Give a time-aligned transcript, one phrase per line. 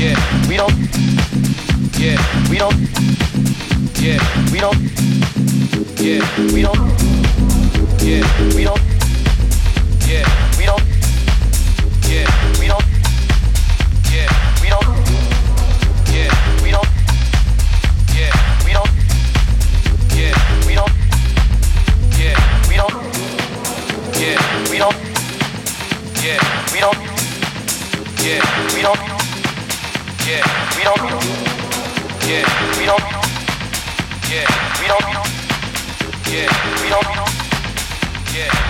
[0.00, 0.16] Yeah.
[0.48, 0.72] We don't.
[2.00, 2.16] Yeah.
[2.48, 2.74] We don't.
[4.00, 4.18] Yeah.
[4.50, 4.80] We don't.
[6.00, 6.24] Yeah.
[6.54, 6.80] We don't.
[8.00, 8.24] Yeah.
[8.56, 8.80] We don't.
[10.08, 10.24] Yeah.
[10.56, 10.82] We don't.
[12.08, 12.24] Yeah.
[12.58, 12.84] We don't.
[14.08, 14.28] Yeah.
[14.62, 14.88] We don't.
[16.08, 16.32] Yeah.
[16.62, 16.88] We don't.
[18.16, 18.32] Yeah.
[18.64, 18.88] We don't.
[20.16, 20.32] Yeah.
[20.64, 20.94] We don't.
[22.16, 22.40] Yeah.
[22.66, 22.96] We don't.
[24.18, 24.40] Yeah.
[24.70, 24.96] We don't.
[26.24, 26.40] Yeah.
[26.72, 26.98] We don't.
[28.24, 28.74] Yeah.
[28.74, 29.19] We don't.
[30.30, 30.46] Yeah,
[30.76, 30.96] we don't.
[32.28, 32.46] Yeah,
[32.78, 33.02] we don't.
[34.30, 34.46] Yeah,
[34.78, 35.02] we don't.
[36.30, 36.46] Yeah, we don't.
[36.46, 36.46] Yeah.
[36.82, 37.10] We don't.
[38.32, 38.69] yeah.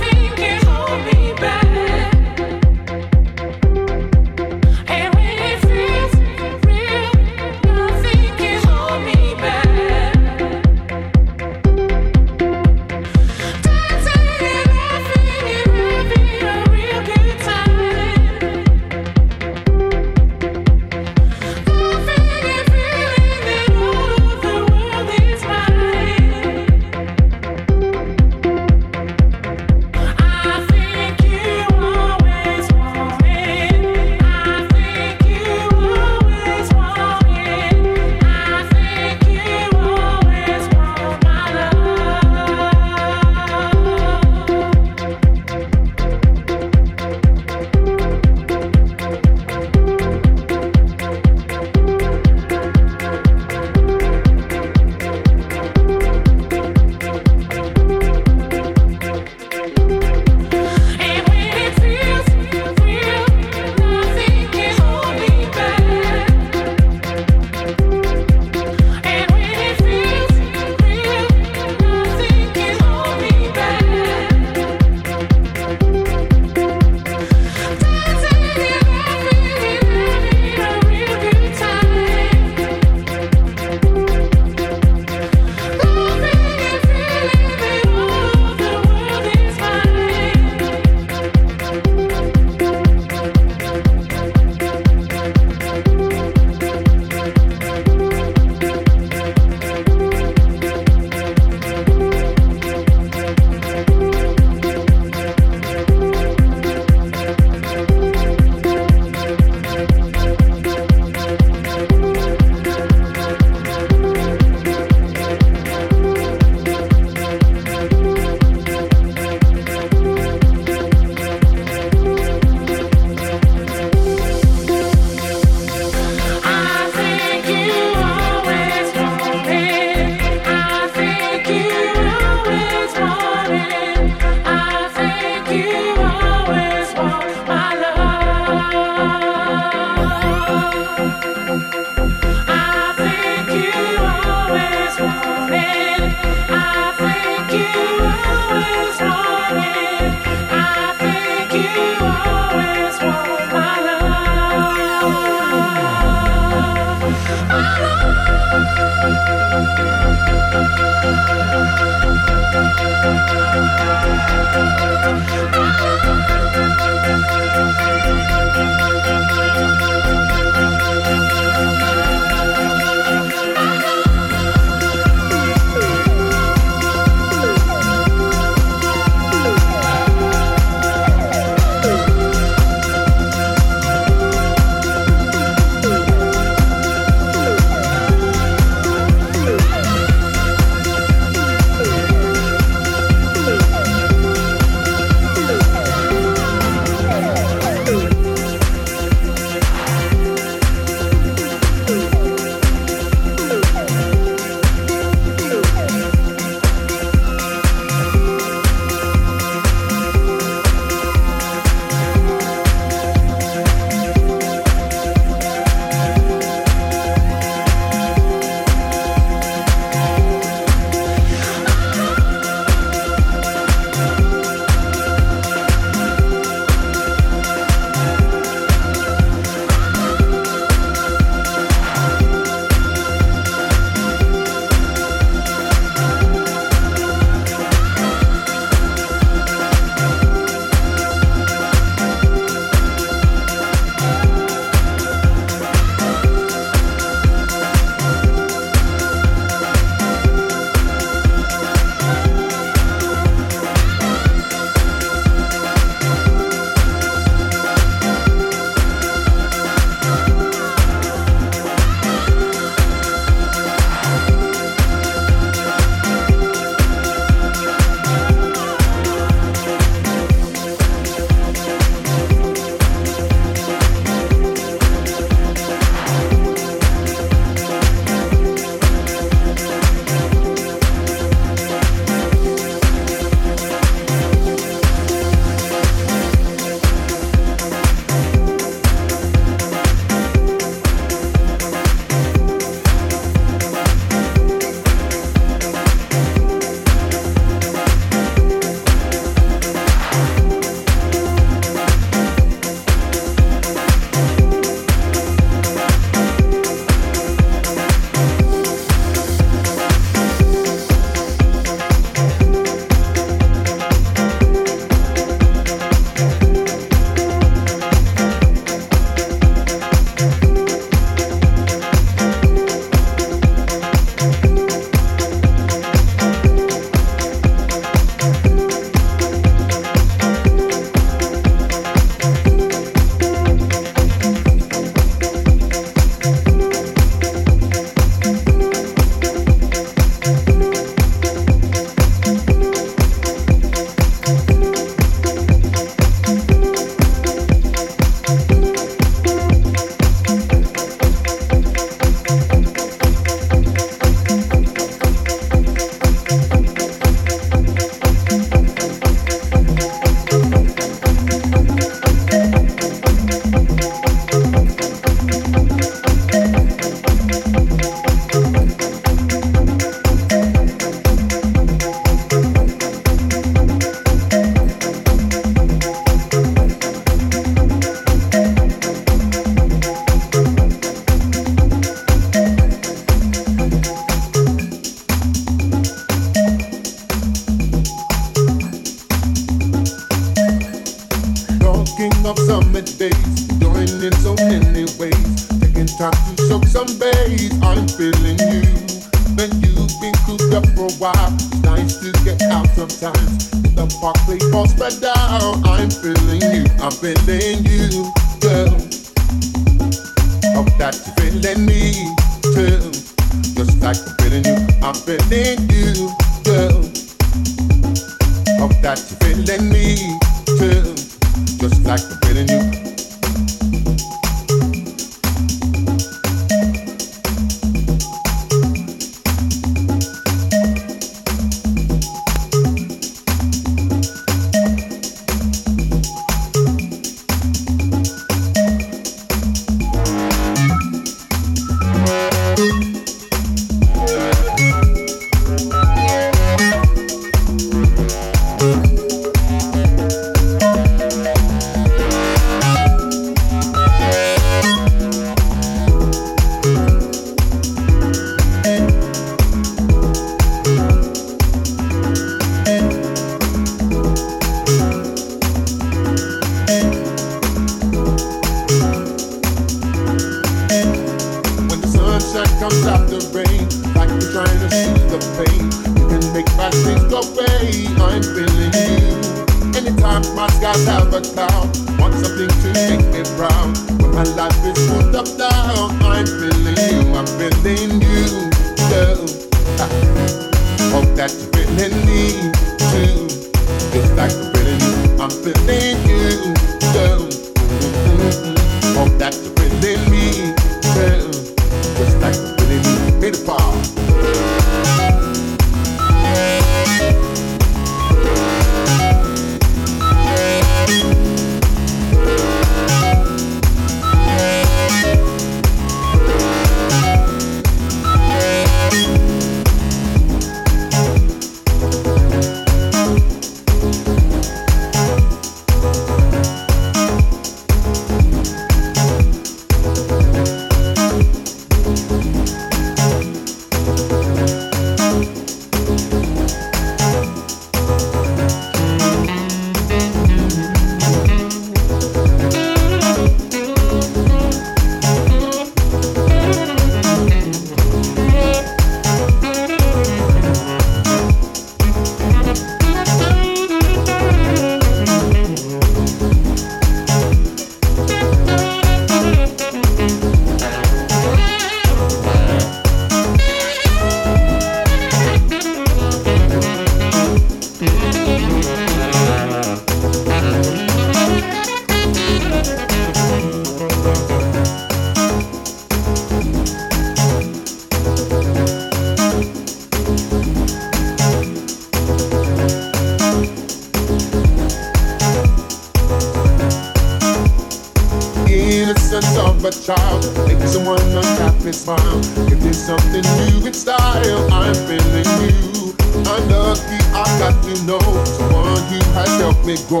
[599.88, 600.00] grow,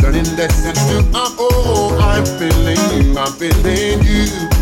[0.00, 2.00] learning lessons to our own.
[2.00, 4.55] I'm feeling you, I'm feeling you.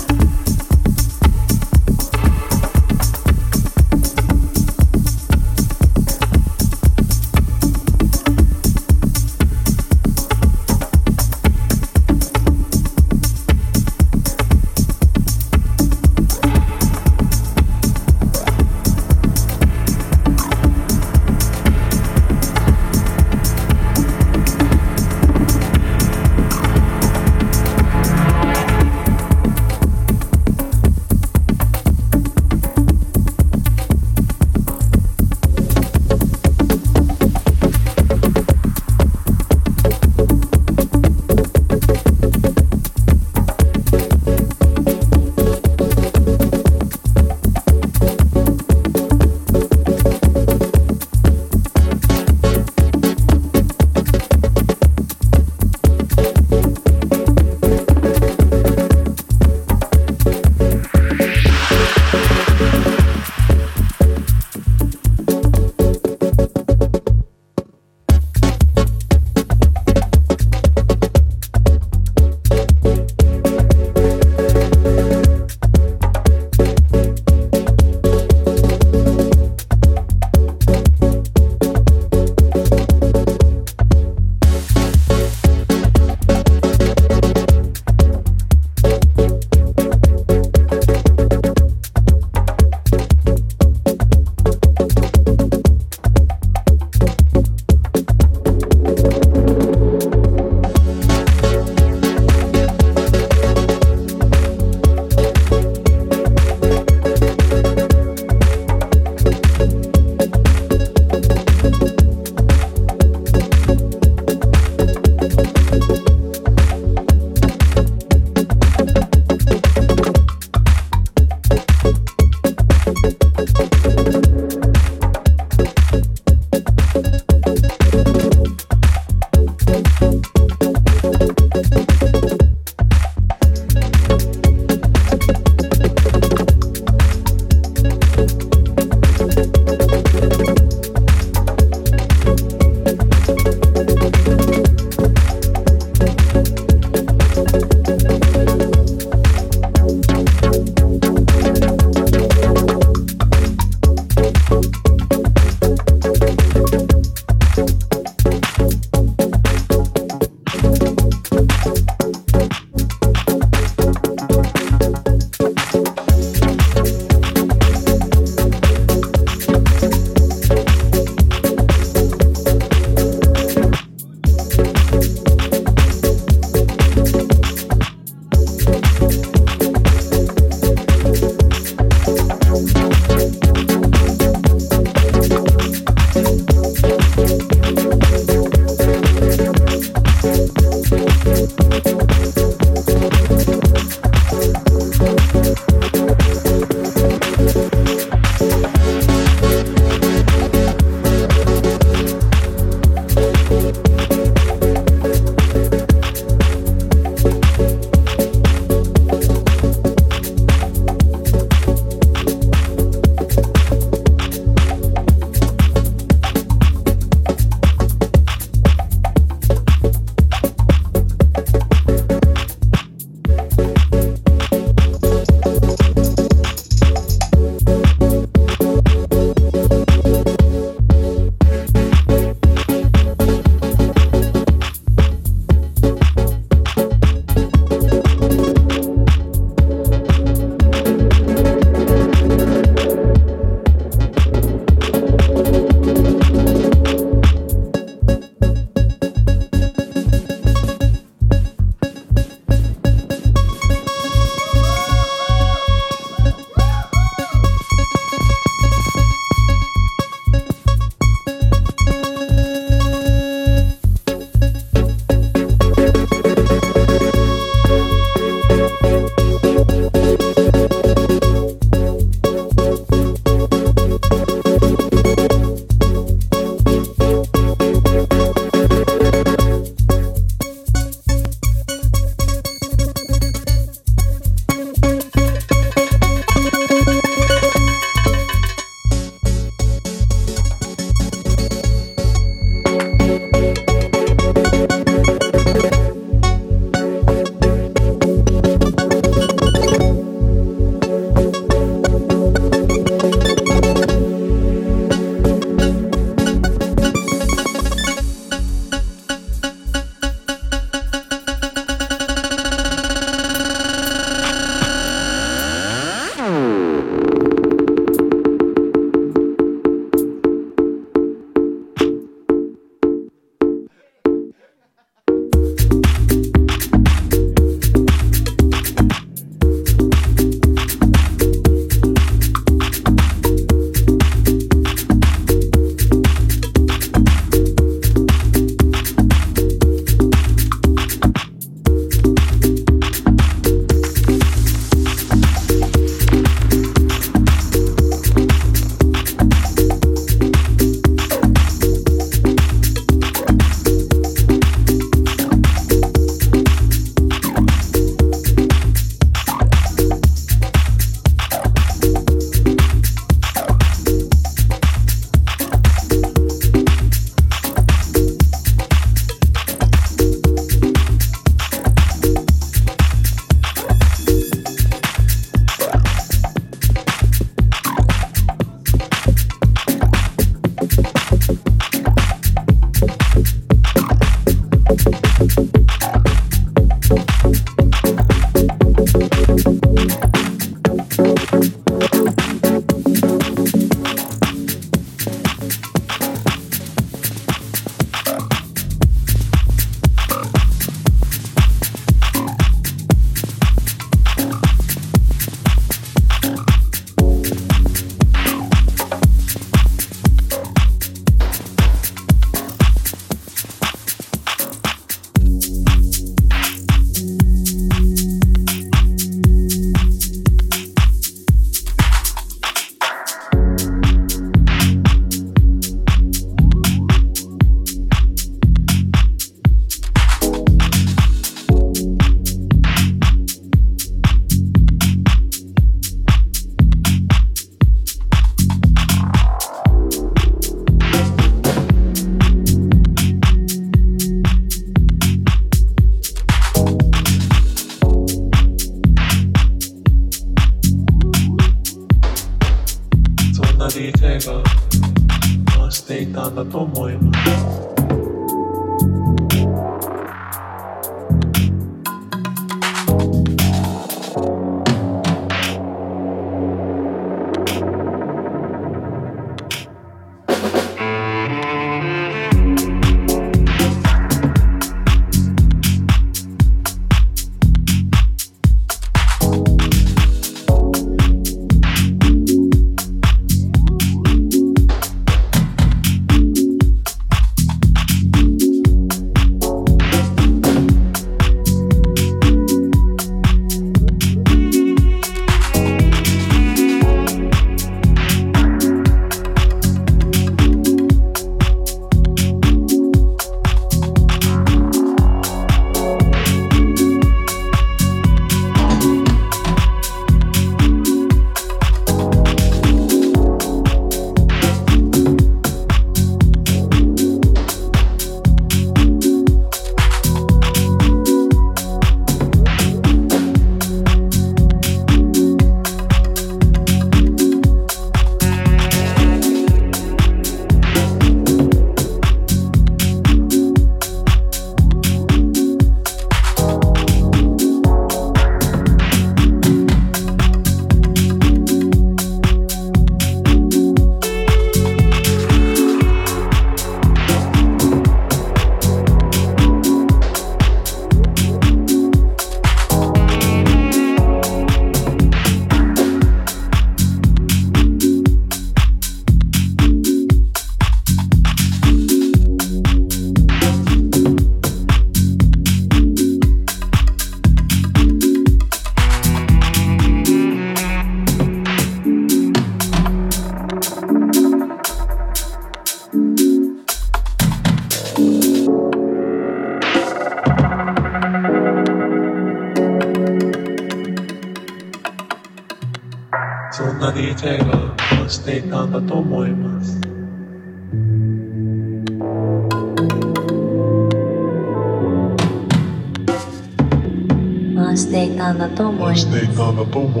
[599.41, 600.00] I'm a Tomo.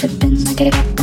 [0.00, 0.99] Sweat